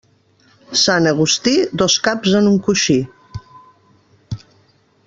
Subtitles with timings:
[0.83, 1.53] Sant Agustí,
[1.83, 2.99] dos caps en un coixí.